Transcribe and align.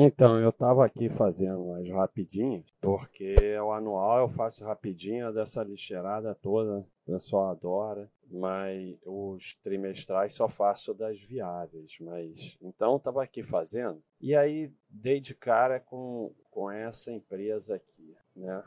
Então, 0.00 0.38
eu 0.38 0.50
estava 0.50 0.86
aqui 0.86 1.08
fazendo 1.08 1.72
as 1.72 1.90
rapidinhas, 1.90 2.64
porque 2.80 3.34
o 3.58 3.72
anual 3.72 4.20
eu 4.20 4.28
faço 4.28 4.64
rapidinho 4.64 5.32
dessa 5.32 5.64
lixeirada 5.64 6.36
toda, 6.36 6.86
o 7.04 7.12
pessoal 7.12 7.50
adora, 7.50 8.08
mas 8.30 8.96
os 9.04 9.54
trimestrais 9.54 10.34
só 10.34 10.48
faço 10.48 10.94
das 10.94 11.20
viáveis. 11.20 11.96
Mas 12.00 12.56
então 12.62 12.94
estava 12.94 13.24
aqui 13.24 13.42
fazendo, 13.42 14.00
e 14.20 14.36
aí 14.36 14.72
dei 14.88 15.20
de 15.20 15.34
cara 15.34 15.80
com, 15.80 16.32
com 16.48 16.70
essa 16.70 17.10
empresa 17.10 17.74
aqui, 17.74 18.16
né? 18.36 18.62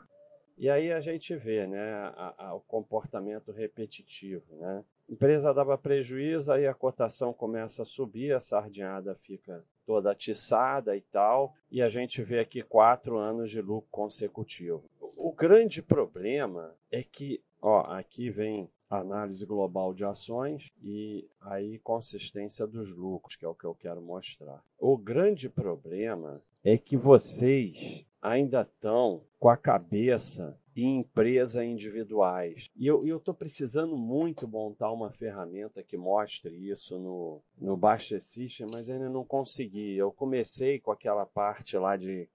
E 0.56 0.68
aí 0.68 0.92
a 0.92 1.00
gente 1.00 1.34
vê 1.36 1.66
né, 1.66 1.92
a, 2.14 2.34
a, 2.38 2.54
o 2.54 2.60
comportamento 2.60 3.52
repetitivo. 3.52 4.56
Né? 4.56 4.84
Empresa 5.08 5.52
dava 5.52 5.76
prejuízo, 5.76 6.52
aí 6.52 6.66
a 6.66 6.74
cotação 6.74 7.32
começa 7.32 7.82
a 7.82 7.86
subir, 7.86 8.34
a 8.34 8.40
sardinhada 8.40 9.14
fica 9.14 9.64
toda 9.84 10.12
atiçada 10.12 10.96
e 10.96 11.00
tal, 11.00 11.54
e 11.70 11.82
a 11.82 11.88
gente 11.88 12.22
vê 12.22 12.38
aqui 12.38 12.62
quatro 12.62 13.18
anos 13.18 13.50
de 13.50 13.60
lucro 13.60 13.88
consecutivo. 13.90 14.84
O 15.16 15.32
grande 15.32 15.82
problema 15.82 16.74
é 16.90 17.02
que, 17.02 17.42
ó, 17.60 17.80
aqui 17.92 18.30
vem 18.30 18.70
análise 18.88 19.44
global 19.46 19.94
de 19.94 20.04
ações 20.04 20.70
e 20.82 21.28
aí 21.40 21.78
consistência 21.78 22.66
dos 22.66 22.94
lucros, 22.94 23.36
que 23.36 23.44
é 23.44 23.48
o 23.48 23.54
que 23.54 23.64
eu 23.64 23.74
quero 23.74 24.00
mostrar. 24.02 24.62
O 24.78 24.96
grande 24.96 25.48
problema 25.48 26.42
é 26.64 26.76
que 26.76 26.96
vocês 26.96 28.04
ainda 28.22 28.62
estão 28.62 29.24
com 29.38 29.48
a 29.48 29.56
cabeça 29.56 30.56
em 30.74 31.00
empresas 31.00 31.62
individuais. 31.62 32.70
E 32.74 32.86
eu 32.86 33.04
estou 33.16 33.34
precisando 33.34 33.96
muito 33.96 34.48
montar 34.48 34.90
uma 34.90 35.10
ferramenta 35.10 35.82
que 35.82 35.96
mostre 35.96 36.54
isso 36.70 36.98
no, 36.98 37.42
no 37.58 37.76
Baixa 37.76 38.18
System, 38.20 38.66
mas 38.72 38.88
ainda 38.88 39.10
não 39.10 39.24
consegui. 39.24 39.96
Eu 39.96 40.10
comecei 40.12 40.80
com 40.80 40.90
aquela 40.90 41.26
parte 41.26 41.76
lá 41.76 41.96
de 41.96 42.28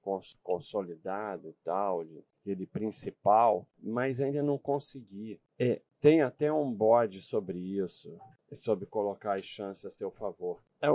consolidado 0.44 1.50
e 1.50 1.53
tal, 1.64 2.04
de 2.04 2.23
aquele 2.39 2.67
principal, 2.67 3.67
mas 3.81 4.22
ainda 4.22 4.44
não 4.44 4.58
consegui. 4.58 5.39
É, 5.58 5.81
tem 6.00 6.22
até 6.22 6.54
um 6.54 6.72
bode 6.72 7.22
sobre 7.22 7.58
isso, 7.58 8.20
sobre 8.56 8.86
colocar 8.86 9.38
as 9.38 9.45
chances 9.45 9.86
a 9.86 9.92
seu 9.92 10.12
favor. 10.12 10.62
É, 10.81 10.88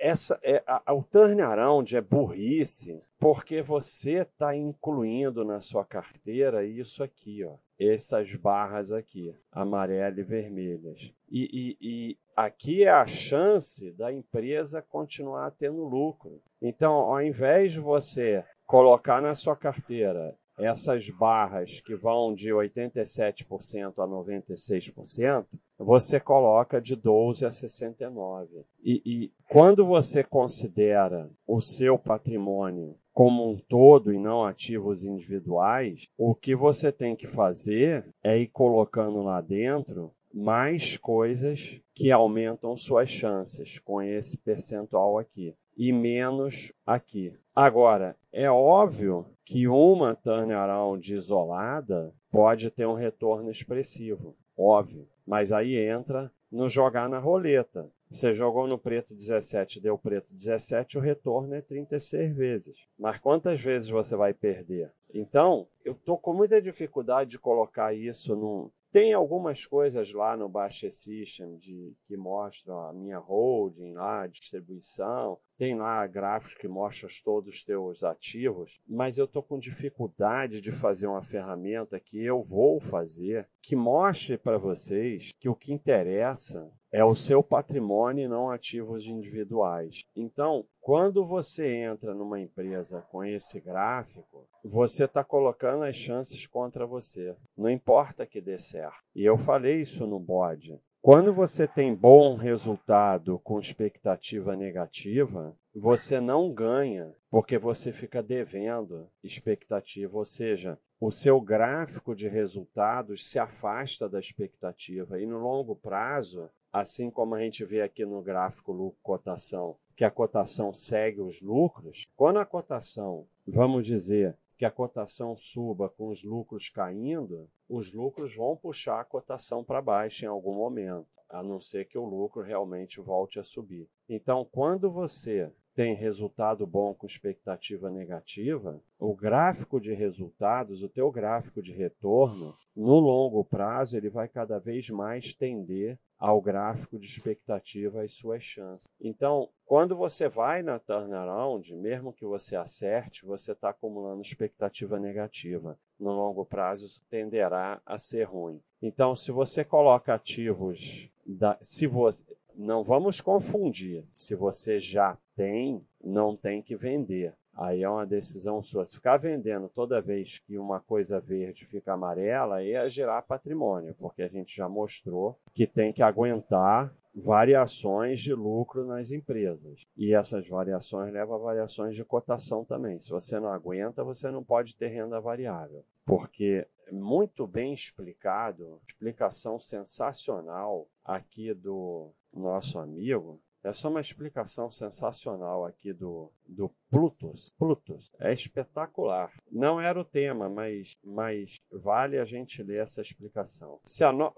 essa 0.00 0.38
é 0.42 0.62
a, 0.66 0.92
o 0.92 1.02
turnaround 1.02 1.96
é 1.96 2.00
burrice 2.00 3.02
porque 3.18 3.62
você 3.62 4.22
está 4.22 4.54
incluindo 4.54 5.44
na 5.44 5.60
sua 5.60 5.84
carteira 5.84 6.64
isso 6.64 7.02
aqui, 7.02 7.44
ó, 7.44 7.56
essas 7.78 8.34
barras 8.36 8.92
aqui, 8.92 9.34
amarela 9.50 10.20
e 10.20 10.22
vermelhas. 10.22 11.12
E, 11.28 11.48
e, 11.52 11.76
e 11.80 12.18
aqui 12.36 12.84
é 12.84 12.90
a 12.90 13.06
chance 13.06 13.90
da 13.92 14.12
empresa 14.12 14.80
continuar 14.80 15.50
tendo 15.50 15.84
lucro. 15.84 16.40
Então, 16.62 16.92
ao 16.92 17.20
invés 17.20 17.72
de 17.72 17.80
você 17.80 18.44
colocar 18.64 19.20
na 19.20 19.34
sua 19.34 19.56
carteira 19.56 20.36
essas 20.58 21.08
barras 21.10 21.80
que 21.80 21.94
vão 21.94 22.34
de 22.34 22.50
87% 22.50 23.94
a 23.98 24.06
96%, 24.06 25.46
você 25.78 26.18
coloca 26.18 26.80
de 26.80 26.96
12 26.96 27.46
a 27.46 27.50
69. 27.50 28.64
E, 28.82 29.02
e 29.06 29.32
quando 29.48 29.86
você 29.86 30.24
considera 30.24 31.30
o 31.46 31.60
seu 31.60 31.98
patrimônio 31.98 32.96
como 33.12 33.50
um 33.50 33.58
todo 33.58 34.12
e 34.12 34.18
não 34.18 34.44
ativos 34.44 35.04
individuais, 35.04 36.08
o 36.16 36.34
que 36.34 36.54
você 36.54 36.92
tem 36.92 37.16
que 37.16 37.26
fazer 37.26 38.08
é 38.22 38.38
ir 38.38 38.48
colocando 38.48 39.22
lá 39.22 39.40
dentro 39.40 40.12
mais 40.32 40.96
coisas 40.96 41.80
que 41.94 42.12
aumentam 42.12 42.76
suas 42.76 43.08
chances 43.08 43.78
com 43.78 44.00
esse 44.00 44.38
percentual 44.38 45.18
aqui 45.18 45.54
e 45.76 45.92
menos 45.92 46.72
aqui. 46.84 47.32
Agora, 47.60 48.16
é 48.32 48.48
óbvio 48.48 49.26
que 49.44 49.66
uma 49.66 50.14
turnaround 50.14 51.12
isolada 51.12 52.14
pode 52.30 52.70
ter 52.70 52.86
um 52.86 52.94
retorno 52.94 53.50
expressivo, 53.50 54.36
óbvio. 54.56 55.08
Mas 55.26 55.50
aí 55.50 55.76
entra 55.76 56.30
no 56.52 56.68
jogar 56.68 57.08
na 57.08 57.18
roleta. 57.18 57.90
Você 58.08 58.32
jogou 58.32 58.68
no 58.68 58.78
preto 58.78 59.12
17, 59.12 59.80
deu 59.80 59.98
preto 59.98 60.32
17, 60.32 60.98
o 60.98 61.00
retorno 61.00 61.52
é 61.52 61.60
36 61.60 62.32
vezes. 62.32 62.76
Mas 62.96 63.18
quantas 63.18 63.60
vezes 63.60 63.88
você 63.88 64.14
vai 64.14 64.32
perder? 64.32 64.92
Então, 65.12 65.66
eu 65.84 65.94
estou 65.94 66.16
com 66.16 66.32
muita 66.32 66.62
dificuldade 66.62 67.30
de 67.30 67.40
colocar 67.40 67.92
isso 67.92 68.36
num, 68.36 68.70
tem 68.90 69.12
algumas 69.12 69.66
coisas 69.66 70.12
lá 70.12 70.36
no 70.36 70.48
Baixa 70.48 70.90
System 70.90 71.56
de, 71.56 71.94
que 72.06 72.16
mostram 72.16 72.80
a 72.80 72.92
minha 72.92 73.18
holding, 73.18 73.92
lá, 73.92 74.22
a 74.22 74.26
distribuição. 74.26 75.38
Tem 75.56 75.76
lá 75.76 76.06
gráficos 76.06 76.56
que 76.56 76.68
mostram 76.68 77.10
todos 77.24 77.56
os 77.56 77.64
teus 77.64 78.02
ativos, 78.02 78.80
mas 78.86 79.18
eu 79.18 79.24
estou 79.24 79.42
com 79.42 79.58
dificuldade 79.58 80.60
de 80.60 80.72
fazer 80.72 81.06
uma 81.06 81.22
ferramenta 81.22 81.98
que 81.98 82.24
eu 82.24 82.42
vou 82.42 82.80
fazer 82.80 83.48
que 83.60 83.76
mostre 83.76 84.38
para 84.38 84.56
vocês 84.56 85.32
que 85.38 85.48
o 85.48 85.54
que 85.54 85.72
interessa 85.72 86.72
é 86.92 87.04
o 87.04 87.14
seu 87.14 87.42
patrimônio 87.42 88.24
e 88.24 88.28
não 88.28 88.50
ativos 88.50 89.06
individuais. 89.06 90.04
Então, 90.16 90.64
quando 90.80 91.24
você 91.24 91.82
entra 91.82 92.14
numa 92.14 92.40
empresa 92.40 93.06
com 93.10 93.24
esse 93.24 93.60
gráfico, 93.60 94.46
você 94.64 95.04
está 95.04 95.22
colocando 95.22 95.84
as 95.84 95.96
chances 95.96 96.46
contra 96.46 96.86
você. 96.86 97.36
Não 97.56 97.68
importa 97.68 98.26
que 98.26 98.40
dê 98.40 98.58
certo. 98.58 99.02
E 99.14 99.24
eu 99.24 99.36
falei 99.36 99.82
isso 99.82 100.06
no 100.06 100.18
bode. 100.18 100.80
Quando 101.00 101.32
você 101.32 101.66
tem 101.66 101.94
bom 101.94 102.36
resultado 102.36 103.38
com 103.38 103.58
expectativa 103.58 104.56
negativa, 104.56 105.56
você 105.74 106.20
não 106.20 106.52
ganha, 106.52 107.14
porque 107.30 107.56
você 107.56 107.92
fica 107.92 108.22
devendo 108.22 109.08
expectativa, 109.22 110.18
ou 110.18 110.24
seja, 110.24 110.78
o 111.00 111.12
seu 111.12 111.40
gráfico 111.40 112.14
de 112.14 112.26
resultados 112.28 113.30
se 113.30 113.38
afasta 113.38 114.08
da 114.08 114.18
expectativa 114.18 115.20
e 115.20 115.26
no 115.26 115.38
longo 115.38 115.76
prazo, 115.76 116.50
assim 116.72 117.10
como 117.10 117.34
a 117.34 117.40
gente 117.40 117.64
vê 117.64 117.82
aqui 117.82 118.04
no 118.04 118.22
gráfico 118.22 118.72
lucro 118.72 118.98
cotação, 119.02 119.76
que 119.96 120.04
a 120.04 120.10
cotação 120.10 120.72
segue 120.72 121.20
os 121.20 121.40
lucros, 121.40 122.08
quando 122.16 122.38
a 122.38 122.46
cotação, 122.46 123.26
vamos 123.46 123.86
dizer, 123.86 124.36
que 124.56 124.64
a 124.64 124.70
cotação 124.70 125.36
suba 125.36 125.88
com 125.88 126.08
os 126.08 126.24
lucros 126.24 126.68
caindo, 126.68 127.48
os 127.68 127.92
lucros 127.92 128.34
vão 128.34 128.56
puxar 128.56 129.00
a 129.00 129.04
cotação 129.04 129.62
para 129.62 129.80
baixo 129.80 130.24
em 130.24 130.28
algum 130.28 130.54
momento, 130.54 131.06
a 131.28 131.42
não 131.42 131.60
ser 131.60 131.84
que 131.86 131.98
o 131.98 132.04
lucro 132.04 132.42
realmente 132.42 133.00
volte 133.00 133.38
a 133.38 133.44
subir. 133.44 133.88
Então, 134.08 134.44
quando 134.44 134.90
você 134.90 135.52
tem 135.78 135.94
resultado 135.94 136.66
bom 136.66 136.92
com 136.92 137.06
expectativa 137.06 137.88
negativa, 137.88 138.82
o 138.98 139.14
gráfico 139.14 139.78
de 139.78 139.94
resultados, 139.94 140.82
o 140.82 140.88
teu 140.88 141.08
gráfico 141.08 141.62
de 141.62 141.70
retorno, 141.72 142.52
no 142.74 142.98
longo 142.98 143.44
prazo, 143.44 143.96
ele 143.96 144.10
vai 144.10 144.26
cada 144.26 144.58
vez 144.58 144.90
mais 144.90 145.32
tender 145.32 145.96
ao 146.18 146.40
gráfico 146.40 146.98
de 146.98 147.06
expectativa 147.06 148.04
e 148.04 148.08
suas 148.08 148.42
chances. 148.42 148.88
Então, 149.00 149.48
quando 149.64 149.96
você 149.96 150.28
vai 150.28 150.64
na 150.64 150.80
turnaround, 150.80 151.72
mesmo 151.76 152.12
que 152.12 152.26
você 152.26 152.56
acerte, 152.56 153.24
você 153.24 153.52
está 153.52 153.68
acumulando 153.68 154.20
expectativa 154.20 154.98
negativa. 154.98 155.78
No 155.96 156.10
longo 156.10 156.44
prazo, 156.44 156.86
isso 156.86 157.04
tenderá 157.08 157.80
a 157.86 157.96
ser 157.96 158.24
ruim. 158.24 158.60
Então, 158.82 159.14
se 159.14 159.30
você 159.30 159.64
coloca 159.64 160.12
ativos, 160.12 161.08
da, 161.24 161.56
se 161.60 161.86
você, 161.86 162.24
não 162.58 162.82
vamos 162.82 163.20
confundir. 163.20 164.04
Se 164.12 164.34
você 164.34 164.78
já 164.78 165.16
tem, 165.36 165.86
não 166.02 166.36
tem 166.36 166.60
que 166.60 166.74
vender. 166.74 167.32
Aí 167.54 167.82
é 167.82 167.88
uma 167.88 168.04
decisão 168.04 168.60
sua. 168.62 168.84
Se 168.84 168.96
ficar 168.96 169.16
vendendo 169.16 169.68
toda 169.68 170.02
vez 170.02 170.38
que 170.40 170.58
uma 170.58 170.80
coisa 170.80 171.20
verde 171.20 171.64
fica 171.64 171.92
amarela, 171.92 172.56
aí 172.56 172.72
é 172.72 172.88
gerar 172.88 173.22
patrimônio, 173.22 173.94
porque 173.98 174.22
a 174.22 174.28
gente 174.28 174.54
já 174.54 174.68
mostrou 174.68 175.38
que 175.54 175.66
tem 175.66 175.92
que 175.92 176.02
aguentar 176.02 176.92
variações 177.14 178.20
de 178.20 178.34
lucro 178.34 178.84
nas 178.84 179.10
empresas. 179.10 179.82
E 179.96 180.14
essas 180.14 180.48
variações 180.48 181.12
levam 181.12 181.36
a 181.36 181.38
variações 181.38 181.94
de 181.94 182.04
cotação 182.04 182.64
também. 182.64 182.98
Se 182.98 183.10
você 183.10 183.40
não 183.40 183.52
aguenta, 183.52 184.04
você 184.04 184.30
não 184.30 184.42
pode 184.42 184.76
ter 184.76 184.88
renda 184.88 185.20
variável. 185.20 185.84
Porque 186.04 186.66
é 186.86 186.92
muito 186.92 187.46
bem 187.46 187.72
explicado, 187.72 188.80
explicação 188.88 189.58
sensacional 189.58 190.88
aqui 191.04 191.52
do 191.52 192.10
nosso 192.32 192.78
amigo. 192.78 193.40
É 193.62 193.72
só 193.72 193.88
uma 193.88 194.00
explicação 194.00 194.70
sensacional 194.70 195.64
aqui 195.64 195.92
do, 195.92 196.32
do 196.46 196.70
Plutus. 196.90 197.54
Plutus 197.58 198.10
é 198.20 198.32
espetacular. 198.32 199.32
Não 199.50 199.80
era 199.80 200.00
o 200.00 200.04
tema, 200.04 200.48
mas, 200.48 200.96
mas 201.02 201.60
vale 201.70 202.18
a 202.18 202.24
gente 202.24 202.62
ler 202.62 202.82
essa 202.82 203.00
explicação. 203.00 203.80
Se 203.84 204.04
a 204.04 204.12
no 204.12 204.32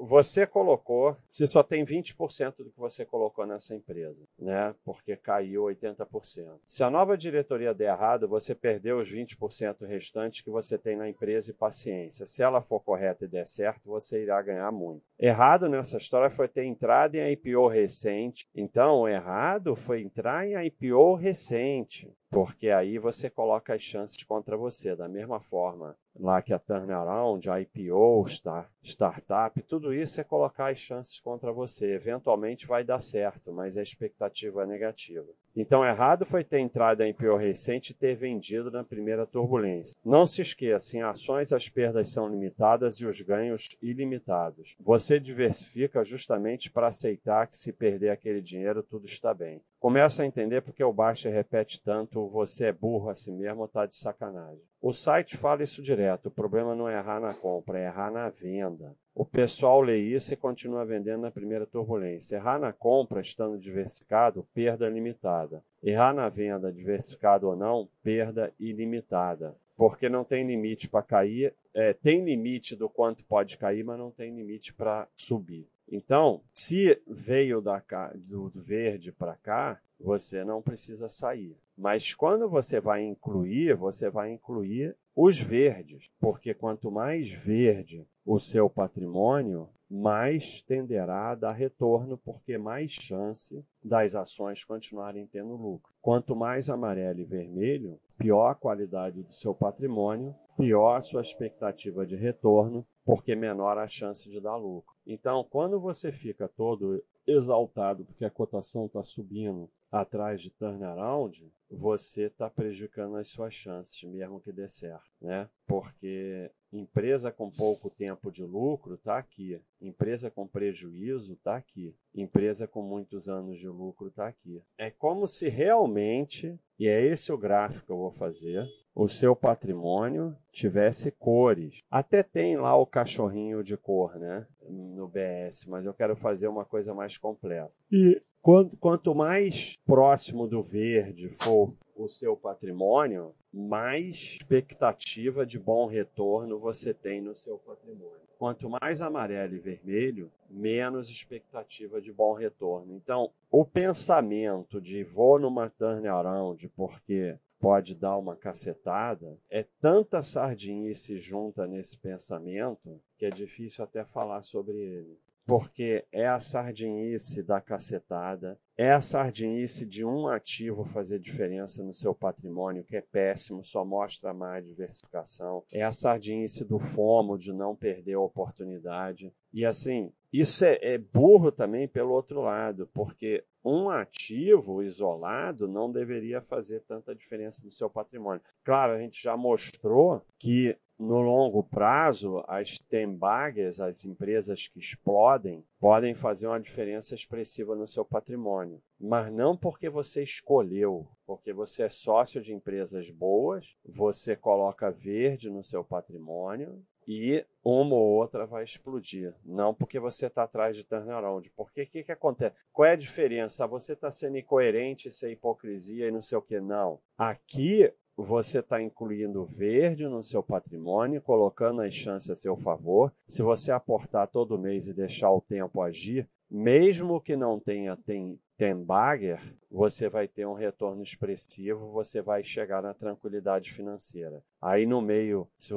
você 0.00 0.46
colocou, 0.46 1.16
se 1.28 1.46
só 1.46 1.62
tem 1.62 1.84
20% 1.84 2.56
do 2.58 2.70
que 2.70 2.78
você 2.78 3.04
colocou 3.04 3.46
nessa 3.46 3.74
empresa, 3.74 4.22
né? 4.38 4.74
Porque 4.84 5.14
caiu 5.16 5.64
80%. 5.64 6.58
Se 6.66 6.82
a 6.82 6.90
nova 6.90 7.18
diretoria 7.18 7.74
der 7.74 7.92
errado, 7.92 8.26
você 8.26 8.54
perdeu 8.54 8.98
os 8.98 9.12
20% 9.12 9.86
restantes 9.86 10.40
que 10.40 10.50
você 10.50 10.78
tem 10.78 10.96
na 10.96 11.08
empresa 11.08 11.50
e 11.50 11.54
paciência. 11.54 12.24
Se 12.24 12.42
ela 12.42 12.62
for 12.62 12.80
correta 12.80 13.24
e 13.24 13.28
der 13.28 13.46
certo, 13.46 13.90
você 13.90 14.22
irá 14.22 14.40
ganhar 14.40 14.72
muito. 14.72 15.02
Errado 15.18 15.68
nessa 15.68 15.98
história 15.98 16.30
foi 16.30 16.48
ter 16.48 16.64
entrado 16.64 17.16
em 17.16 17.32
IPO 17.32 17.68
recente. 17.68 18.46
Então, 18.54 19.06
errado 19.06 19.76
foi 19.76 20.00
entrar 20.00 20.46
em 20.46 20.66
IPO 20.66 21.14
recente. 21.14 22.10
Porque 22.30 22.70
aí 22.70 22.96
você 22.96 23.28
coloca 23.28 23.74
as 23.74 23.82
chances 23.82 24.22
contra 24.22 24.56
você. 24.56 24.94
Da 24.94 25.08
mesma 25.08 25.40
forma, 25.40 25.96
lá 26.14 26.40
que 26.40 26.54
a 26.54 26.58
turnaround, 26.58 27.50
a 27.50 27.60
IPO, 27.60 28.24
star, 28.28 28.70
startup, 28.82 29.60
tudo 29.62 29.92
isso 29.92 30.20
é 30.20 30.24
colocar 30.24 30.70
as 30.70 30.78
chances 30.78 31.18
contra 31.18 31.52
você. 31.52 31.92
Eventualmente 31.92 32.66
vai 32.66 32.84
dar 32.84 33.00
certo, 33.00 33.52
mas 33.52 33.76
a 33.76 33.82
expectativa 33.82 34.62
é 34.62 34.66
negativa. 34.66 35.28
Então, 35.56 35.84
errado 35.84 36.24
foi 36.24 36.44
ter 36.44 36.60
entrado 36.60 37.02
em 37.02 37.10
IPO 37.10 37.36
recente 37.36 37.90
e 37.90 37.94
ter 37.94 38.14
vendido 38.14 38.70
na 38.70 38.84
primeira 38.84 39.26
turbulência. 39.26 39.98
Não 40.04 40.24
se 40.24 40.40
esqueça, 40.42 40.96
em 40.96 41.02
ações 41.02 41.52
as 41.52 41.68
perdas 41.68 42.10
são 42.10 42.28
limitadas 42.28 42.96
e 42.96 43.06
os 43.06 43.20
ganhos 43.20 43.76
ilimitados. 43.82 44.76
Você 44.80 45.18
diversifica 45.18 46.04
justamente 46.04 46.70
para 46.70 46.88
aceitar 46.88 47.46
que 47.46 47.56
se 47.56 47.72
perder 47.72 48.10
aquele 48.10 48.40
dinheiro, 48.40 48.82
tudo 48.82 49.06
está 49.06 49.34
bem. 49.34 49.60
Começa 49.80 50.22
a 50.22 50.26
entender 50.26 50.60
porque 50.60 50.84
o 50.84 50.92
Baixa 50.92 51.30
repete 51.30 51.80
tanto 51.82 52.28
você 52.28 52.66
é 52.66 52.72
burro 52.72 53.08
assim 53.08 53.34
mesmo 53.34 53.62
ou 53.62 53.68
tá 53.68 53.86
de 53.86 53.94
sacanagem. 53.94 54.62
O 54.80 54.92
site 54.92 55.36
fala 55.36 55.62
isso 55.62 55.82
direto. 55.82 56.26
O 56.26 56.30
problema 56.30 56.74
não 56.74 56.88
é 56.88 56.98
errar 56.98 57.20
na 57.20 57.34
compra, 57.34 57.78
é 57.78 57.86
errar 57.86 58.10
na 58.10 58.28
venda. 58.28 58.94
O 59.20 59.24
pessoal 59.26 59.82
lê 59.82 59.98
isso 59.98 60.32
e 60.32 60.36
continua 60.36 60.82
vendendo 60.82 61.20
na 61.20 61.30
primeira 61.30 61.66
turbulência. 61.66 62.36
Errar 62.36 62.58
na 62.58 62.72
compra, 62.72 63.20
estando 63.20 63.58
diversificado, 63.58 64.48
perda 64.54 64.88
limitada. 64.88 65.62
Errar 65.82 66.14
na 66.14 66.30
venda, 66.30 66.72
diversificado 66.72 67.46
ou 67.46 67.54
não, 67.54 67.86
perda 68.02 68.50
ilimitada. 68.58 69.54
Porque 69.76 70.08
não 70.08 70.24
tem 70.24 70.46
limite 70.46 70.88
para 70.88 71.02
cair. 71.02 71.54
É, 71.74 71.92
tem 71.92 72.24
limite 72.24 72.74
do 72.74 72.88
quanto 72.88 73.22
pode 73.24 73.58
cair, 73.58 73.84
mas 73.84 73.98
não 73.98 74.10
tem 74.10 74.34
limite 74.34 74.72
para 74.72 75.06
subir. 75.14 75.68
Então, 75.92 76.40
se 76.54 76.98
veio 77.06 77.60
da, 77.60 77.82
do, 78.14 78.48
verde 78.48 79.12
para 79.12 79.34
cá, 79.34 79.82
você 80.00 80.42
não 80.44 80.62
precisa 80.62 81.10
sair. 81.10 81.58
Mas 81.76 82.14
quando 82.14 82.48
você 82.48 82.80
vai 82.80 83.02
incluir, 83.02 83.76
você 83.76 84.08
vai 84.08 84.30
incluir 84.30 84.96
os 85.14 85.38
verdes, 85.38 86.10
porque 86.18 86.54
quanto 86.54 86.90
mais 86.90 87.30
verde 87.30 88.06
o 88.24 88.38
seu 88.38 88.68
patrimônio, 88.68 89.68
mais 89.90 90.62
tenderá 90.62 91.30
a 91.30 91.34
dar 91.34 91.52
retorno, 91.52 92.16
porque 92.16 92.56
mais 92.56 92.92
chance 92.92 93.64
das 93.82 94.14
ações 94.14 94.64
continuarem 94.64 95.26
tendo 95.26 95.56
lucro. 95.56 95.92
Quanto 96.00 96.36
mais 96.36 96.70
amarelo 96.70 97.20
e 97.20 97.24
vermelho, 97.24 97.98
pior 98.16 98.50
a 98.50 98.54
qualidade 98.54 99.22
do 99.22 99.32
seu 99.32 99.52
patrimônio, 99.52 100.34
pior 100.56 100.96
a 100.96 101.00
sua 101.00 101.22
expectativa 101.22 102.06
de 102.06 102.14
retorno, 102.14 102.86
porque 103.04 103.34
menor 103.34 103.78
a 103.78 103.88
chance 103.88 104.30
de 104.30 104.40
dar 104.40 104.56
lucro. 104.56 104.94
Então, 105.04 105.44
quando 105.50 105.80
você 105.80 106.12
fica 106.12 106.46
todo 106.46 107.02
exaltado 107.30 108.04
porque 108.04 108.24
a 108.24 108.30
cotação 108.30 108.86
está 108.86 109.02
subindo 109.02 109.70
atrás 109.90 110.40
de 110.40 110.50
turnaround, 110.50 111.52
você 111.68 112.24
está 112.24 112.48
prejudicando 112.48 113.16
as 113.16 113.28
suas 113.28 113.54
chances, 113.54 114.02
mesmo 114.04 114.40
que 114.40 114.52
dê 114.52 114.68
certo, 114.68 115.10
né? 115.20 115.48
Porque 115.66 116.50
empresa 116.72 117.32
com 117.32 117.50
pouco 117.50 117.90
tempo 117.90 118.30
de 118.30 118.44
lucro 118.44 118.94
está 118.94 119.18
aqui, 119.18 119.60
empresa 119.80 120.30
com 120.30 120.46
prejuízo 120.46 121.32
está 121.32 121.56
aqui, 121.56 121.94
empresa 122.14 122.68
com 122.68 122.82
muitos 122.82 123.28
anos 123.28 123.58
de 123.58 123.68
lucro 123.68 124.08
está 124.08 124.28
aqui. 124.28 124.62
É 124.78 124.90
como 124.90 125.26
se 125.26 125.48
realmente, 125.48 126.58
e 126.78 126.88
é 126.88 127.04
esse 127.04 127.32
o 127.32 127.38
gráfico 127.38 127.86
que 127.86 127.92
eu 127.92 127.98
vou 127.98 128.12
fazer, 128.12 128.68
o 128.94 129.08
seu 129.08 129.34
patrimônio 129.34 130.36
tivesse 130.52 131.10
cores. 131.12 131.80
Até 131.90 132.22
tem 132.22 132.56
lá 132.56 132.76
o 132.76 132.86
cachorrinho 132.86 133.62
de 133.62 133.76
cor, 133.76 134.18
né? 134.18 134.46
No 134.70 135.08
BS, 135.08 135.66
mas 135.68 135.86
eu 135.86 135.94
quero 135.94 136.14
fazer 136.14 136.48
uma 136.48 136.64
coisa 136.64 136.94
mais 136.94 137.18
completa. 137.18 137.72
E 137.90 138.20
quanto, 138.40 138.76
quanto 138.76 139.14
mais 139.14 139.76
próximo 139.84 140.46
do 140.46 140.62
verde 140.62 141.28
for 141.28 141.74
o 141.96 142.08
seu 142.08 142.36
patrimônio, 142.36 143.34
mais 143.52 144.38
expectativa 144.40 145.44
de 145.44 145.58
bom 145.58 145.86
retorno 145.86 146.58
você 146.58 146.94
tem 146.94 147.20
no 147.20 147.34
seu 147.34 147.58
patrimônio. 147.58 148.20
Quanto 148.38 148.70
mais 148.70 149.02
amarelo 149.02 149.54
e 149.54 149.58
vermelho, 149.58 150.32
menos 150.48 151.10
expectativa 151.10 152.00
de 152.00 152.10
bom 152.10 152.32
retorno. 152.32 152.94
Então, 152.94 153.30
o 153.50 153.66
pensamento 153.66 154.80
de 154.80 155.04
vou 155.04 155.38
numa 155.38 155.68
turnaround 155.68 156.66
porque 156.70 157.36
pode 157.60 157.94
dar 157.94 158.16
uma 158.16 158.34
cacetada, 158.34 159.38
é 159.50 159.64
tanta 159.80 160.22
sardinice 160.22 161.18
junta 161.18 161.66
nesse 161.66 161.98
pensamento 161.98 163.00
que 163.16 163.26
é 163.26 163.30
difícil 163.30 163.84
até 163.84 164.02
falar 164.02 164.42
sobre 164.42 164.78
ele. 164.78 165.18
Porque 165.46 166.06
é 166.12 166.26
a 166.26 166.38
sardinice 166.38 167.42
da 167.42 167.60
cacetada, 167.60 168.58
é 168.76 168.92
a 168.92 169.00
sardinice 169.00 169.84
de 169.84 170.04
um 170.04 170.28
ativo 170.28 170.84
fazer 170.84 171.18
diferença 171.18 171.82
no 171.82 171.92
seu 171.92 172.14
patrimônio, 172.14 172.84
que 172.84 172.96
é 172.96 173.00
péssimo, 173.00 173.62
só 173.64 173.84
mostra 173.84 174.32
mais 174.32 174.64
diversificação. 174.64 175.64
É 175.70 175.82
a 175.82 175.92
sardinice 175.92 176.64
do 176.64 176.78
FOMO, 176.78 177.36
de 177.36 177.52
não 177.52 177.74
perder 177.74 178.14
a 178.14 178.20
oportunidade. 178.20 179.34
E 179.52 179.66
assim, 179.66 180.12
isso 180.32 180.64
é, 180.64 180.78
é 180.80 180.98
burro 180.98 181.50
também 181.50 181.88
pelo 181.88 182.12
outro 182.12 182.40
lado, 182.40 182.88
porque 182.94 183.44
um 183.64 183.90
ativo 183.90 184.82
isolado 184.82 185.68
não 185.68 185.90
deveria 185.90 186.40
fazer 186.40 186.80
tanta 186.80 187.14
diferença 187.14 187.64
no 187.64 187.70
seu 187.70 187.90
patrimônio. 187.90 188.42
Claro, 188.64 188.92
a 188.92 188.98
gente 188.98 189.22
já 189.22 189.36
mostrou 189.36 190.22
que 190.38 190.76
no 191.00 191.22
longo 191.22 191.64
prazo, 191.64 192.44
as 192.46 192.78
tembagas, 192.78 193.80
as 193.80 194.04
empresas 194.04 194.68
que 194.68 194.78
explodem, 194.78 195.64
podem 195.80 196.14
fazer 196.14 196.46
uma 196.46 196.60
diferença 196.60 197.14
expressiva 197.14 197.74
no 197.74 197.86
seu 197.86 198.04
patrimônio. 198.04 198.82
Mas 199.00 199.32
não 199.32 199.56
porque 199.56 199.88
você 199.88 200.22
escolheu, 200.22 201.08
porque 201.26 201.54
você 201.54 201.84
é 201.84 201.88
sócio 201.88 202.42
de 202.42 202.52
empresas 202.52 203.08
boas, 203.10 203.74
você 203.82 204.36
coloca 204.36 204.90
verde 204.90 205.48
no 205.48 205.64
seu 205.64 205.82
patrimônio 205.82 206.84
e 207.08 207.44
uma 207.64 207.94
ou 207.94 208.18
outra 208.18 208.46
vai 208.46 208.62
explodir. 208.62 209.34
Não 209.44 209.74
porque 209.74 209.98
você 209.98 210.26
está 210.26 210.42
atrás 210.42 210.76
de 210.76 210.84
turnaround. 210.84 211.50
Porque 211.56 211.82
o 211.82 211.86
que, 211.86 212.04
que 212.04 212.12
acontece? 212.12 212.54
Qual 212.72 212.86
é 212.86 212.92
a 212.92 212.96
diferença? 212.96 213.66
Você 213.66 213.94
está 213.94 214.10
sendo 214.10 214.38
incoerente, 214.38 215.08
isso 215.08 215.24
é 215.26 215.32
hipocrisia 215.32 216.06
e 216.06 216.10
não 216.10 216.22
sei 216.22 216.36
o 216.38 216.42
que. 216.42 216.60
Não. 216.60 217.00
Aqui 217.16 217.92
você 218.22 218.60
está 218.60 218.82
incluindo 218.82 219.44
verde 219.44 220.06
no 220.06 220.22
seu 220.22 220.42
patrimônio, 220.42 221.22
colocando 221.22 221.82
as 221.82 221.94
chances 221.94 222.30
a 222.30 222.34
seu 222.34 222.56
favor. 222.56 223.12
Se 223.28 223.42
você 223.42 223.72
aportar 223.72 224.28
todo 224.28 224.58
mês 224.58 224.88
e 224.88 224.94
deixar 224.94 225.30
o 225.30 225.40
tempo 225.40 225.82
agir, 225.82 226.28
mesmo 226.50 227.20
que 227.20 227.36
não 227.36 227.60
tenha 227.60 227.96
tem, 227.96 228.38
tem 228.56 228.74
bagger, 228.74 229.40
você 229.70 230.08
vai 230.08 230.26
ter 230.26 230.46
um 230.46 230.54
retorno 230.54 231.02
expressivo, 231.02 231.92
você 231.92 232.20
vai 232.20 232.42
chegar 232.42 232.82
na 232.82 232.92
tranquilidade 232.92 233.72
financeira. 233.72 234.42
Aí 234.60 234.84
no 234.84 235.00
meio, 235.00 235.46
se 235.56 235.72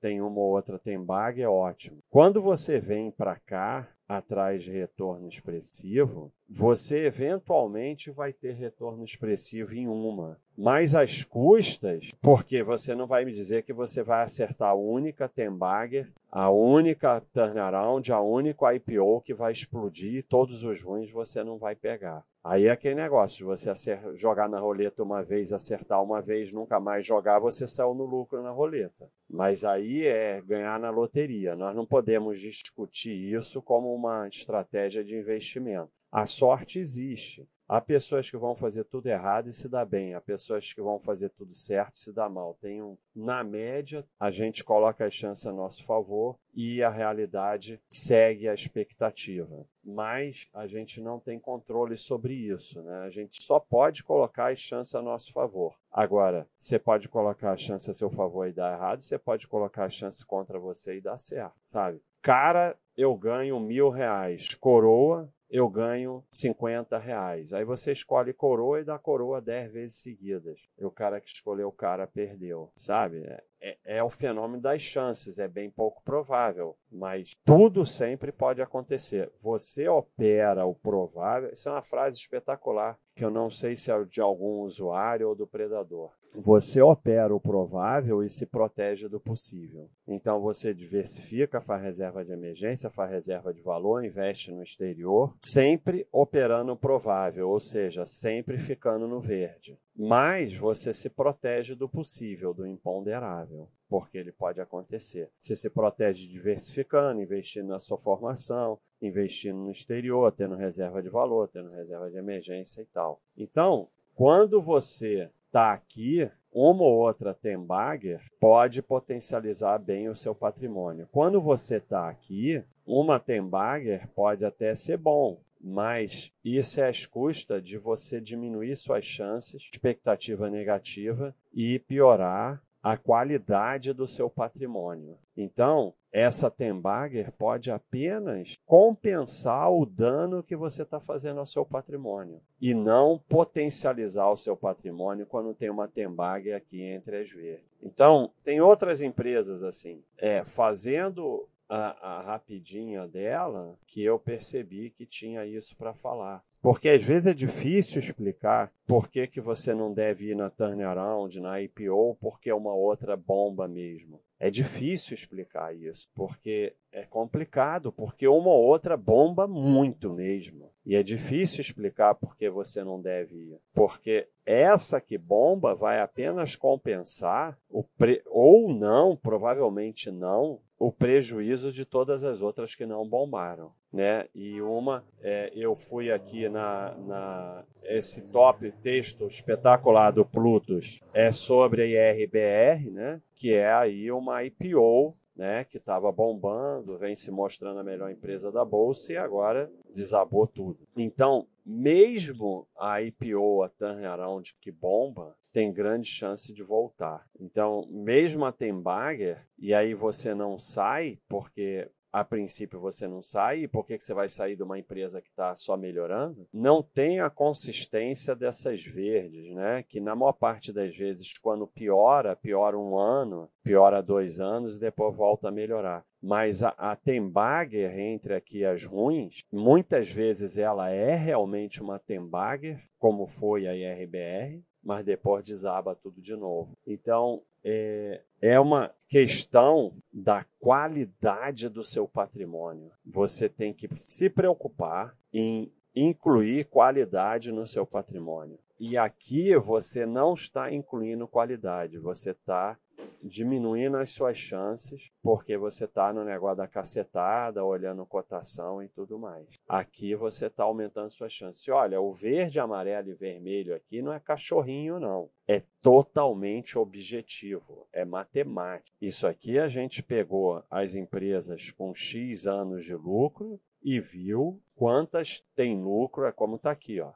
tem 0.00 0.22
uma 0.22 0.40
ou 0.40 0.54
outra 0.54 0.78
tem 0.78 0.98
bagger, 0.98 1.44
é 1.44 1.48
ótimo. 1.48 1.98
Quando 2.08 2.40
você 2.40 2.80
vem 2.80 3.10
para 3.10 3.36
cá, 3.36 3.88
atrás 4.08 4.62
de 4.62 4.72
retorno 4.72 5.28
expressivo, 5.28 6.32
você 6.48 7.06
eventualmente 7.06 8.10
vai 8.10 8.32
ter 8.32 8.52
retorno 8.52 9.04
expressivo 9.04 9.74
em 9.74 9.88
uma. 9.88 10.38
Mas 10.56 10.94
as 10.94 11.24
custas, 11.24 12.12
porque 12.22 12.62
você 12.62 12.94
não 12.94 13.06
vai 13.06 13.24
me 13.24 13.32
dizer 13.32 13.62
que 13.62 13.72
você 13.72 14.02
vai 14.02 14.22
acertar 14.22 14.70
a 14.70 14.74
única 14.74 15.28
Tembagger, 15.28 16.12
a 16.30 16.50
única 16.50 17.20
turnaround, 17.32 18.12
a 18.12 18.20
única 18.20 18.74
IPO 18.74 19.20
que 19.22 19.34
vai 19.34 19.52
explodir 19.52 20.14
e 20.14 20.22
todos 20.22 20.62
os 20.62 20.80
ruins 20.80 21.10
você 21.10 21.42
não 21.42 21.58
vai 21.58 21.74
pegar. 21.74 22.24
Aí 22.44 22.66
é 22.66 22.70
aquele 22.70 22.94
negócio, 22.94 23.46
você 23.46 23.72
jogar 24.14 24.50
na 24.50 24.60
roleta 24.60 25.02
uma 25.02 25.22
vez, 25.22 25.50
acertar 25.50 26.02
uma 26.02 26.20
vez, 26.20 26.52
nunca 26.52 26.78
mais 26.78 27.06
jogar, 27.06 27.38
você 27.38 27.66
saiu 27.66 27.94
no 27.94 28.04
lucro 28.04 28.42
na 28.42 28.50
roleta. 28.50 29.08
Mas 29.30 29.64
aí 29.64 30.06
é 30.06 30.42
ganhar 30.42 30.78
na 30.78 30.90
loteria. 30.90 31.56
Nós 31.56 31.74
não 31.74 31.86
podemos 31.86 32.38
discutir 32.38 33.14
isso 33.34 33.62
como 33.62 33.94
uma 33.94 34.28
estratégia 34.28 35.02
de 35.02 35.16
investimento. 35.16 35.90
A 36.14 36.26
sorte 36.26 36.78
existe. 36.78 37.44
Há 37.66 37.80
pessoas 37.80 38.30
que 38.30 38.36
vão 38.36 38.54
fazer 38.54 38.84
tudo 38.84 39.08
errado 39.08 39.48
e 39.48 39.52
se 39.52 39.68
dá 39.68 39.84
bem. 39.84 40.14
Há 40.14 40.20
pessoas 40.20 40.72
que 40.72 40.80
vão 40.80 40.96
fazer 40.96 41.30
tudo 41.30 41.52
certo 41.52 41.94
e 41.94 41.98
se 41.98 42.12
dá 42.12 42.28
mal. 42.28 42.56
Tem 42.60 42.80
um, 42.80 42.96
na 43.12 43.42
média, 43.42 44.06
a 44.20 44.30
gente 44.30 44.62
coloca 44.62 45.04
as 45.04 45.12
chances 45.12 45.44
a 45.44 45.52
nosso 45.52 45.82
favor 45.82 46.38
e 46.54 46.84
a 46.84 46.88
realidade 46.88 47.82
segue 47.88 48.48
a 48.48 48.54
expectativa. 48.54 49.66
Mas 49.82 50.46
a 50.54 50.68
gente 50.68 51.00
não 51.00 51.18
tem 51.18 51.36
controle 51.36 51.96
sobre 51.96 52.32
isso. 52.32 52.80
Né? 52.80 52.98
A 52.98 53.10
gente 53.10 53.42
só 53.42 53.58
pode 53.58 54.04
colocar 54.04 54.52
as 54.52 54.60
chances 54.60 54.94
a 54.94 55.02
nosso 55.02 55.32
favor. 55.32 55.74
Agora, 55.90 56.46
você 56.56 56.78
pode 56.78 57.08
colocar 57.08 57.50
a 57.50 57.56
chance 57.56 57.90
a 57.90 57.94
seu 57.94 58.08
favor 58.08 58.46
e 58.46 58.52
dar 58.52 58.72
errado, 58.72 59.00
você 59.00 59.18
pode 59.18 59.48
colocar 59.48 59.86
a 59.86 59.90
chance 59.90 60.24
contra 60.24 60.60
você 60.60 60.98
e 60.98 61.00
dar 61.00 61.18
certo, 61.18 61.56
sabe? 61.64 62.00
Cara, 62.22 62.78
eu 62.96 63.14
ganho 63.16 63.58
mil 63.60 63.90
reais. 63.90 64.54
Coroa, 64.54 65.28
eu 65.54 65.68
ganho 65.68 66.24
50 66.32 66.98
reais. 66.98 67.52
Aí 67.52 67.64
você 67.64 67.92
escolhe 67.92 68.32
coroa 68.32 68.80
e 68.80 68.84
dá 68.84 68.98
coroa 68.98 69.40
10 69.40 69.72
vezes 69.72 69.96
seguidas. 69.98 70.58
E 70.76 70.84
o 70.84 70.90
cara 70.90 71.20
que 71.20 71.28
escolheu 71.28 71.68
o 71.68 71.72
cara 71.72 72.08
perdeu, 72.08 72.72
sabe? 72.76 73.18
É, 73.18 73.44
é, 73.60 73.78
é, 73.98 74.02
o 74.02 74.10
fenômeno 74.10 74.60
das 74.60 74.82
chances, 74.82 75.38
é 75.38 75.46
bem 75.46 75.70
pouco 75.70 76.02
provável, 76.02 76.76
mas 76.90 77.36
tudo 77.44 77.86
sempre 77.86 78.32
pode 78.32 78.60
acontecer. 78.60 79.30
Você 79.40 79.86
opera 79.86 80.66
o 80.66 80.74
provável, 80.74 81.52
isso 81.52 81.68
é 81.68 81.72
uma 81.72 81.82
frase 81.82 82.16
espetacular, 82.16 82.98
que 83.14 83.24
eu 83.24 83.30
não 83.30 83.48
sei 83.48 83.76
se 83.76 83.92
é 83.92 84.04
de 84.04 84.20
algum 84.20 84.62
usuário 84.62 85.28
ou 85.28 85.36
do 85.36 85.46
predador. 85.46 86.10
Você 86.36 86.82
opera 86.82 87.34
o 87.34 87.40
provável 87.40 88.22
e 88.22 88.28
se 88.28 88.44
protege 88.44 89.08
do 89.08 89.20
possível. 89.20 89.88
Então 90.06 90.40
você 90.40 90.74
diversifica, 90.74 91.60
faz 91.60 91.82
reserva 91.82 92.24
de 92.24 92.32
emergência, 92.32 92.90
faz 92.90 93.10
reserva 93.10 93.54
de 93.54 93.62
valor, 93.62 94.04
investe 94.04 94.50
no 94.50 94.62
exterior, 94.62 95.32
sempre 95.42 96.06
operando 96.10 96.72
o 96.72 96.76
provável, 96.76 97.48
ou 97.48 97.60
seja, 97.60 98.04
sempre 98.04 98.58
ficando 98.58 99.06
no 99.06 99.20
verde. 99.20 99.78
Mas 99.96 100.56
você 100.56 100.92
se 100.92 101.08
protege 101.08 101.74
do 101.76 101.88
possível, 101.88 102.52
do 102.52 102.66
imponderável, 102.66 103.68
porque 103.88 104.18
ele 104.18 104.32
pode 104.32 104.60
acontecer. 104.60 105.30
Você 105.38 105.54
se 105.54 105.70
protege 105.70 106.28
diversificando, 106.28 107.22
investindo 107.22 107.68
na 107.68 107.78
sua 107.78 107.96
formação, 107.96 108.78
investindo 109.00 109.58
no 109.58 109.70
exterior, 109.70 110.32
tendo 110.32 110.56
reserva 110.56 111.00
de 111.00 111.08
valor, 111.08 111.46
tendo 111.48 111.70
reserva 111.70 112.10
de 112.10 112.18
emergência 112.18 112.82
e 112.82 112.86
tal. 112.86 113.20
Então, 113.36 113.88
quando 114.14 114.60
você 114.60 115.30
está 115.54 115.72
aqui, 115.72 116.28
uma 116.52 116.82
ou 116.82 116.96
outra 116.96 117.32
Tembagger 117.32 118.20
pode 118.40 118.82
potencializar 118.82 119.78
bem 119.78 120.08
o 120.08 120.14
seu 120.16 120.34
patrimônio. 120.34 121.08
Quando 121.12 121.40
você 121.40 121.76
está 121.76 122.08
aqui, 122.08 122.60
uma 122.84 123.20
Tembagger 123.20 124.08
pode 124.16 124.44
até 124.44 124.74
ser 124.74 124.96
bom, 124.96 125.40
mas 125.60 126.32
isso 126.44 126.80
é 126.80 126.88
às 126.88 127.06
custas 127.06 127.62
de 127.62 127.78
você 127.78 128.20
diminuir 128.20 128.74
suas 128.74 129.04
chances, 129.04 129.70
expectativa 129.72 130.50
negativa 130.50 131.32
e 131.52 131.78
piorar 131.78 132.60
a 132.84 132.98
qualidade 132.98 133.94
do 133.94 134.06
seu 134.06 134.28
patrimônio. 134.28 135.16
Então, 135.34 135.94
essa 136.12 136.50
Tembagger 136.50 137.32
pode 137.32 137.70
apenas 137.70 138.58
compensar 138.66 139.72
o 139.72 139.86
dano 139.86 140.42
que 140.42 140.54
você 140.54 140.82
está 140.82 141.00
fazendo 141.00 141.40
ao 141.40 141.46
seu 141.46 141.64
patrimônio 141.64 142.42
e 142.60 142.74
não 142.74 143.18
potencializar 143.26 144.28
o 144.30 144.36
seu 144.36 144.54
patrimônio 144.54 145.24
quando 145.24 145.54
tem 145.54 145.70
uma 145.70 145.88
Tembagger 145.88 146.54
aqui 146.54 146.82
entre 146.82 147.16
as 147.16 147.30
verdes. 147.30 147.64
Então, 147.82 148.30
tem 148.42 148.60
outras 148.60 149.00
empresas 149.00 149.62
assim, 149.62 150.04
é, 150.18 150.44
fazendo 150.44 151.48
a, 151.66 152.18
a 152.18 152.20
rapidinha 152.20 153.08
dela 153.08 153.78
que 153.86 154.04
eu 154.04 154.18
percebi 154.18 154.90
que 154.90 155.06
tinha 155.06 155.46
isso 155.46 155.74
para 155.74 155.94
falar. 155.94 156.44
Porque 156.64 156.88
às 156.88 157.02
vezes 157.02 157.26
é 157.26 157.34
difícil 157.34 158.00
explicar 158.00 158.72
por 158.86 159.10
que, 159.10 159.26
que 159.26 159.38
você 159.38 159.74
não 159.74 159.92
deve 159.92 160.30
ir 160.30 160.34
na 160.34 160.48
turnaround, 160.48 161.38
na 161.38 161.60
IPO, 161.60 162.16
porque 162.18 162.48
é 162.48 162.54
uma 162.54 162.72
outra 162.72 163.18
bomba 163.18 163.68
mesmo. 163.68 164.18
É 164.40 164.50
difícil 164.50 165.12
explicar 165.12 165.76
isso, 165.76 166.08
porque 166.14 166.74
é 166.90 167.04
complicado, 167.04 167.92
porque 167.92 168.26
uma 168.26 168.48
ou 168.48 168.64
outra 168.64 168.96
bomba 168.96 169.46
muito 169.46 170.10
mesmo. 170.10 170.70
E 170.86 170.96
é 170.96 171.02
difícil 171.02 171.60
explicar 171.60 172.14
por 172.14 172.34
que 172.34 172.48
você 172.48 172.82
não 172.82 172.98
deve 172.98 173.36
ir. 173.36 173.60
Porque 173.74 174.26
essa 174.46 175.02
que 175.02 175.18
bomba 175.18 175.74
vai 175.74 176.00
apenas 176.00 176.56
compensar, 176.56 177.58
o 177.68 177.84
pre... 177.84 178.22
ou 178.26 178.72
não, 178.72 179.14
provavelmente 179.14 180.10
não, 180.10 180.60
o 180.78 180.92
prejuízo 180.92 181.72
de 181.72 181.84
todas 181.84 182.24
as 182.24 182.42
outras 182.42 182.74
que 182.74 182.84
não 182.84 183.08
bombaram. 183.08 183.72
Né? 183.92 184.26
E 184.34 184.60
uma, 184.60 185.04
é, 185.20 185.50
eu 185.54 185.74
fui 185.74 186.10
aqui 186.10 186.48
na, 186.48 186.94
na 186.98 187.64
esse 187.84 188.22
top 188.22 188.70
texto 188.82 189.26
espetacular 189.26 190.10
do 190.10 190.24
Plutus 190.24 191.00
é 191.12 191.30
sobre 191.30 191.82
a 191.82 191.86
IRBR, 191.86 192.90
né? 192.90 193.22
Que 193.34 193.54
é 193.54 193.72
aí 193.72 194.10
uma 194.10 194.42
IPO 194.42 195.16
né, 195.36 195.64
que 195.64 195.78
estava 195.78 196.12
bombando, 196.12 196.96
vem 196.96 197.14
se 197.14 197.30
mostrando 197.30 197.80
a 197.80 197.84
melhor 197.84 198.10
empresa 198.10 198.52
da 198.52 198.64
bolsa 198.64 199.12
e 199.12 199.16
agora 199.16 199.70
desabou 199.94 200.46
tudo. 200.46 200.86
Então, 200.96 201.46
mesmo 201.64 202.66
a 202.78 203.00
IPO, 203.00 203.62
a 203.62 203.68
turnaround 203.68 204.54
que 204.60 204.70
bomba, 204.70 205.36
tem 205.52 205.72
grande 205.72 206.08
chance 206.08 206.52
de 206.52 206.62
voltar. 206.62 207.24
Então, 207.38 207.86
mesmo 207.88 208.44
a 208.44 208.52
Tembagger, 208.52 209.46
e 209.58 209.72
aí 209.72 209.94
você 209.94 210.34
não 210.34 210.58
sai, 210.58 211.18
porque 211.28 211.88
a 212.12 212.24
princípio 212.24 212.78
você 212.78 213.08
não 213.08 213.20
sai, 213.20 213.60
e 213.60 213.68
por 213.68 213.84
que, 213.84 213.98
que 213.98 214.04
você 214.04 214.14
vai 214.14 214.28
sair 214.28 214.54
de 214.54 214.62
uma 214.62 214.78
empresa 214.78 215.20
que 215.20 215.28
está 215.28 215.56
só 215.56 215.76
melhorando? 215.76 216.46
Não 216.52 216.80
tem 216.80 217.20
a 217.20 217.28
consistência 217.28 218.36
dessas 218.36 218.84
verdes, 218.84 219.50
né? 219.50 219.82
Que 219.82 220.00
na 220.00 220.14
maior 220.14 220.32
parte 220.32 220.72
das 220.72 220.96
vezes, 220.96 221.36
quando 221.38 221.66
piora, 221.66 222.36
piora 222.36 222.78
um 222.78 222.96
ano, 222.96 223.50
piora 223.64 224.00
dois 224.00 224.38
anos 224.38 224.76
e 224.76 224.80
depois 224.80 225.16
volta 225.16 225.48
a 225.48 225.52
melhorar. 225.52 226.04
Mas 226.24 226.62
a, 226.62 226.70
a 226.78 226.96
Tembagger, 226.96 227.98
entre 227.98 228.34
aqui 228.34 228.64
as 228.64 228.82
ruins, 228.82 229.44
muitas 229.52 230.10
vezes 230.10 230.56
ela 230.56 230.88
é 230.88 231.14
realmente 231.14 231.82
uma 231.82 231.98
Tembagger, 231.98 232.82
como 232.98 233.26
foi 233.26 233.66
a 233.66 233.74
IRBR, 233.76 234.64
mas 234.82 235.04
depois 235.04 235.44
desaba 235.44 235.94
tudo 235.94 236.22
de 236.22 236.34
novo. 236.34 236.78
Então, 236.86 237.42
é, 237.62 238.22
é 238.40 238.58
uma 238.58 238.90
questão 239.06 239.94
da 240.10 240.46
qualidade 240.58 241.68
do 241.68 241.84
seu 241.84 242.08
patrimônio. 242.08 242.90
Você 243.04 243.46
tem 243.46 243.74
que 243.74 243.86
se 243.94 244.30
preocupar 244.30 245.14
em 245.30 245.70
incluir 245.94 246.64
qualidade 246.70 247.52
no 247.52 247.66
seu 247.66 247.84
patrimônio. 247.84 248.58
E 248.80 248.96
aqui 248.96 249.54
você 249.58 250.06
não 250.06 250.32
está 250.32 250.72
incluindo 250.72 251.28
qualidade, 251.28 251.98
você 251.98 252.30
está 252.30 252.78
diminuindo 253.24 253.96
as 253.96 254.10
suas 254.10 254.36
chances, 254.36 255.10
porque 255.22 255.56
você 255.56 255.86
está 255.86 256.12
no 256.12 256.24
negócio 256.24 256.58
da 256.58 256.68
cacetada, 256.68 257.64
olhando 257.64 258.04
cotação 258.04 258.82
e 258.82 258.88
tudo 258.88 259.18
mais. 259.18 259.46
Aqui 259.66 260.14
você 260.14 260.46
está 260.46 260.64
aumentando 260.64 261.10
suas 261.10 261.32
chances. 261.32 261.66
Olha, 261.68 262.00
o 262.00 262.12
verde, 262.12 262.60
amarelo 262.60 263.10
e 263.10 263.14
vermelho 263.14 263.74
aqui 263.74 264.02
não 264.02 264.12
é 264.12 264.20
cachorrinho, 264.20 265.00
não. 265.00 265.30
É 265.48 265.62
totalmente 265.80 266.78
objetivo, 266.78 267.88
é 267.92 268.04
matemática. 268.04 268.96
Isso 269.00 269.26
aqui 269.26 269.58
a 269.58 269.68
gente 269.68 270.02
pegou 270.02 270.62
as 270.70 270.94
empresas 270.94 271.70
com 271.70 271.94
X 271.94 272.46
anos 272.46 272.84
de 272.84 272.94
lucro 272.94 273.60
e 273.82 274.00
viu 274.00 274.60
quantas 274.74 275.44
tem 275.54 275.80
lucro, 275.80 276.24
é 276.24 276.32
como 276.32 276.56
está 276.56 276.70
aqui, 276.70 277.00
ó. 277.00 277.12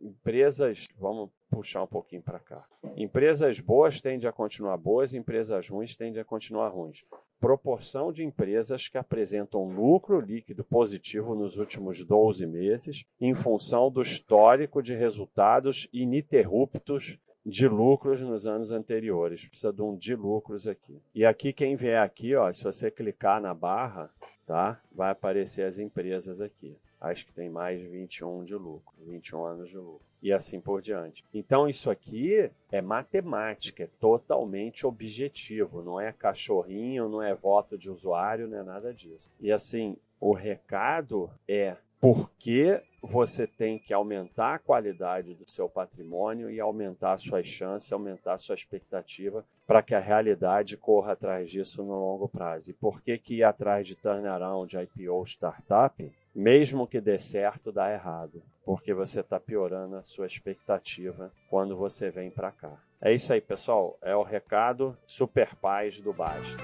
Empresas, 0.00 0.86
vamos 0.98 1.30
puxar 1.54 1.84
um 1.84 1.86
pouquinho 1.86 2.22
para 2.22 2.40
cá. 2.40 2.64
Empresas 2.96 3.60
boas 3.60 4.00
tendem 4.00 4.28
a 4.28 4.32
continuar 4.32 4.76
boas, 4.76 5.14
empresas 5.14 5.68
ruins 5.68 5.94
tendem 5.94 6.20
a 6.20 6.24
continuar 6.24 6.68
ruins. 6.68 7.04
Proporção 7.40 8.12
de 8.12 8.24
empresas 8.24 8.88
que 8.88 8.98
apresentam 8.98 9.68
lucro 9.68 10.20
líquido 10.20 10.64
positivo 10.64 11.34
nos 11.34 11.56
últimos 11.56 12.04
12 12.04 12.46
meses, 12.46 13.04
em 13.20 13.34
função 13.34 13.90
do 13.90 14.02
histórico 14.02 14.82
de 14.82 14.94
resultados 14.94 15.88
ininterruptos 15.92 17.18
de 17.46 17.68
lucros 17.68 18.20
nos 18.20 18.46
anos 18.46 18.70
anteriores. 18.70 19.46
Precisa 19.46 19.72
de 19.72 19.82
um 19.82 19.94
de 19.96 20.16
lucros 20.16 20.66
aqui. 20.66 21.00
E 21.14 21.24
aqui, 21.24 21.52
quem 21.52 21.76
vier 21.76 22.02
aqui, 22.02 22.34
ó, 22.34 22.50
se 22.52 22.64
você 22.64 22.90
clicar 22.90 23.40
na 23.40 23.54
barra, 23.54 24.10
tá? 24.46 24.80
Vai 24.90 25.10
aparecer 25.10 25.66
as 25.66 25.78
empresas 25.78 26.40
aqui. 26.40 26.76
Acho 27.00 27.26
que 27.26 27.34
tem 27.34 27.50
mais 27.50 27.78
de 27.78 27.86
21 27.86 28.44
de 28.44 28.54
lucro, 28.54 28.94
21 29.06 29.44
anos 29.44 29.68
de 29.68 29.76
lucro 29.76 30.13
e 30.24 30.32
assim 30.32 30.58
por 30.58 30.80
diante. 30.80 31.22
Então 31.34 31.68
isso 31.68 31.90
aqui 31.90 32.50
é 32.72 32.80
matemática, 32.80 33.84
é 33.84 33.88
totalmente 34.00 34.86
objetivo, 34.86 35.82
não 35.82 36.00
é 36.00 36.10
cachorrinho, 36.12 37.10
não 37.10 37.22
é 37.22 37.34
voto 37.34 37.76
de 37.76 37.90
usuário, 37.90 38.48
não 38.48 38.58
é 38.58 38.62
nada 38.62 38.94
disso. 38.94 39.30
E 39.38 39.52
assim, 39.52 39.98
o 40.18 40.32
recado 40.32 41.30
é 41.46 41.76
porque 42.00 42.82
você 43.04 43.46
tem 43.46 43.78
que 43.78 43.92
aumentar 43.92 44.54
a 44.54 44.58
qualidade 44.58 45.34
do 45.34 45.48
seu 45.48 45.68
patrimônio 45.68 46.50
e 46.50 46.60
aumentar 46.60 47.16
suas 47.18 47.46
chances, 47.46 47.92
aumentar 47.92 48.38
sua 48.38 48.54
expectativa 48.54 49.44
para 49.66 49.82
que 49.82 49.94
a 49.94 50.00
realidade 50.00 50.76
corra 50.76 51.12
atrás 51.12 51.50
disso 51.50 51.82
no 51.82 51.92
longo 51.92 52.28
prazo. 52.28 52.70
E 52.70 52.74
por 52.74 53.02
que, 53.02 53.18
que 53.18 53.36
ir 53.36 53.44
atrás 53.44 53.86
de 53.86 53.96
turnaround, 53.96 54.76
IPO, 54.76 55.22
startup, 55.24 56.12
mesmo 56.34 56.86
que 56.86 57.00
dê 57.00 57.18
certo, 57.18 57.70
dá 57.70 57.92
errado? 57.92 58.42
porque 58.64 58.94
você 58.94 59.20
está 59.20 59.38
piorando 59.38 59.96
a 59.96 60.02
sua 60.02 60.26
expectativa 60.26 61.30
quando 61.48 61.76
você 61.76 62.10
vem 62.10 62.30
para 62.30 62.50
cá. 62.50 62.72
É 63.00 63.12
isso 63.12 63.32
aí, 63.32 63.40
pessoal. 63.40 63.98
É 64.00 64.16
o 64.16 64.22
recado 64.22 64.96
Super 65.06 65.54
Paz 65.56 66.00
do 66.00 66.12
Basta. 66.12 66.62